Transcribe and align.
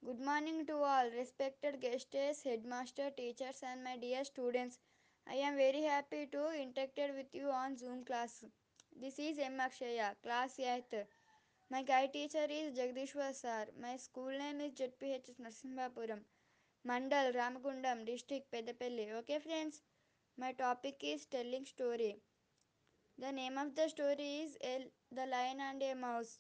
Good 0.06 0.22
morning 0.30 0.58
to 0.68 0.74
all 0.74 1.08
respected 1.18 1.74
guests, 1.82 2.44
headmaster, 2.44 3.10
teachers, 3.16 3.62
and 3.64 3.84
my 3.84 3.98
dear 3.98 4.24
students. 4.26 4.80
I 5.30 5.36
am 5.36 5.56
very 5.56 5.84
happy 5.84 6.28
to 6.32 6.38
interacted 6.38 7.16
with 7.16 7.28
you 7.34 7.50
on 7.50 7.78
Zoom 7.78 8.04
class. 8.06 8.44
This 9.00 9.20
is 9.20 9.38
M. 9.40 9.60
Akshaya, 9.60 10.16
class 10.24 10.58
8th. 10.58 11.06
My 11.72 11.82
guide 11.82 12.14
teacher 12.14 12.46
is 12.48 12.78
Jagdishwar 12.78 13.34
sir. 13.34 13.66
My 13.82 13.98
school 13.98 14.30
name 14.30 14.62
is 14.62 14.74
ZPHS 14.74 15.40
Narsimhapuram. 15.40 16.20
Mandal, 16.88 17.34
Ramagundam, 17.34 18.06
district 18.06 18.52
Pedapelli. 18.52 19.12
Okay, 19.20 19.40
friends. 19.40 19.82
My 20.38 20.52
topic 20.54 20.98
is 21.04 21.26
telling 21.26 21.66
story. 21.66 22.18
The 23.18 23.32
name 23.32 23.58
of 23.58 23.76
the 23.76 23.90
story 23.90 24.42
is 24.44 24.58
El, 24.62 24.84
The 25.12 25.26
Lion 25.26 25.60
and 25.60 25.82
a 25.82 25.96
Mouse. 25.96 26.38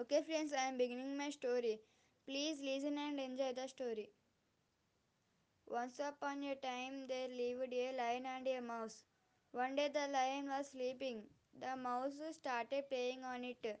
Okay, 0.00 0.22
friends, 0.22 0.52
I 0.52 0.68
am 0.68 0.76
beginning 0.76 1.16
my 1.16 1.30
story. 1.30 1.80
Please 2.26 2.60
listen 2.60 2.98
and 2.98 3.18
enjoy 3.18 3.54
the 3.54 3.66
story. 3.66 4.10
Once 5.66 5.98
upon 6.00 6.42
a 6.44 6.54
time, 6.56 7.06
there 7.08 7.28
lived 7.28 7.72
a 7.72 7.96
lion 7.96 8.26
and 8.26 8.46
a 8.46 8.60
mouse. 8.60 9.04
One 9.52 9.74
day, 9.74 9.88
the 9.88 10.06
lion 10.12 10.48
was 10.48 10.70
sleeping. 10.70 11.24
The 11.58 11.76
mouse 11.76 12.20
started 12.32 12.90
playing 12.90 13.24
on 13.24 13.42
it. 13.44 13.80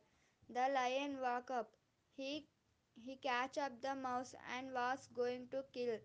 The 0.52 0.68
lion 0.74 1.20
woke 1.20 1.50
up. 1.50 1.74
He 2.16 2.46
he 3.04 3.16
catch 3.16 3.58
up 3.58 3.80
the 3.80 3.94
mouse 3.96 4.34
and 4.56 4.72
was 4.72 5.08
going 5.14 5.48
to 5.48 5.64
kill. 5.72 5.98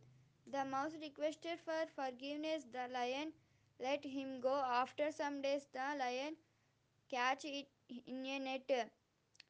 The 0.48 0.66
mouse 0.66 0.94
requested 1.02 1.60
for 1.60 1.86
forgiveness. 1.96 2.66
The 2.72 2.88
lion 2.88 3.34
let 3.80 4.04
him 4.06 4.40
go. 4.42 4.56
After 4.56 5.12
some 5.12 5.42
days, 5.44 5.68
the 5.74 5.88
lion 6.00 6.38
catch 7.10 7.46
it 7.46 7.68
in 8.08 8.26
a 8.26 8.40
net. 8.40 8.92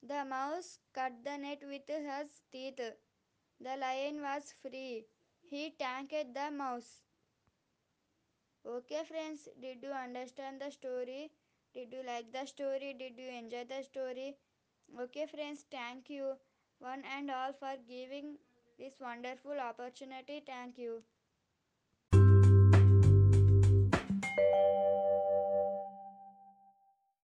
The 0.02 0.26
mouse 0.26 0.80
cut 0.94 1.24
the 1.24 1.38
net 1.38 1.64
with 1.64 1.88
his 1.88 2.42
teeth. 2.52 2.82
The 3.62 3.78
lion 3.78 4.22
was 4.22 4.54
free. 4.64 5.06
He 5.42 5.70
thanked 5.72 6.34
the 6.34 6.52
mouse. 6.52 7.02
Okay, 8.64 9.04
friends, 9.04 9.48
did 9.60 9.82
you 9.82 9.90
understand 9.92 10.62
the 10.62 10.70
story? 10.70 11.32
Did 11.74 11.92
you 11.92 12.04
like 12.04 12.32
the 12.32 12.46
story? 12.46 12.94
Did 12.94 13.18
you 13.18 13.30
enjoy 13.30 13.66
the 13.66 13.82
story? 13.84 14.38
Okay, 14.94 15.26
friends, 15.28 15.64
thank 15.72 16.10
you 16.10 16.36
one 16.80 17.06
and 17.06 17.32
all 17.32 17.54
for 17.54 17.78
giving 17.88 18.38
this 18.78 19.00
wonderful 19.00 19.58
opportunity. 19.60 20.44
Thank 20.46 20.78
you. 20.78 21.04